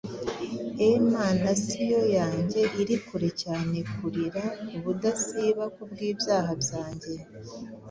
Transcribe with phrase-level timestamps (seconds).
[0.89, 4.43] Emanasiyo yanjye iri kure cyane kurira
[4.75, 7.13] ubudasiba kubwibyaha byanjye.